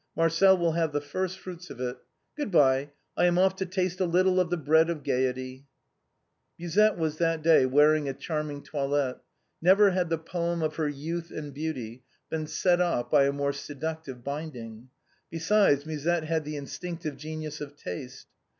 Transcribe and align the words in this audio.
Marcel 0.15 0.57
will 0.57 0.71
have 0.71 0.93
the 0.93 0.99
first 0.99 1.37
fruits 1.37 1.69
of 1.69 1.79
it. 1.79 1.95
Good 2.35 2.49
bye, 2.49 2.89
I 3.15 3.25
am 3.25 3.37
off 3.37 3.55
to 3.57 3.67
taste 3.67 3.99
a 3.99 4.05
little 4.05 4.39
of 4.39 4.49
the 4.49 4.57
bread 4.57 4.89
of 4.89 5.03
gaiety." 5.03 5.67
Musette 6.57 6.97
was 6.97 7.19
that 7.19 7.43
day 7.43 7.67
wearing 7.67 8.09
a 8.09 8.15
charming 8.15 8.63
toilette; 8.63 9.19
never 9.61 9.91
had 9.91 10.09
the 10.09 10.17
poem 10.17 10.63
of 10.63 10.77
her 10.77 10.89
youth 10.89 11.29
and 11.29 11.53
beauty 11.53 12.01
been 12.31 12.47
set 12.47 12.81
off 12.81 13.11
by 13.11 13.25
a 13.25 13.31
more 13.31 13.53
seductive 13.53 14.23
binding. 14.23 14.89
Besides, 15.29 15.85
Musette 15.85 16.23
had 16.23 16.45
the 16.45 16.55
instinctive 16.57 17.15
genius 17.15 17.61
of 17.61 17.75
taste. 17.75 18.25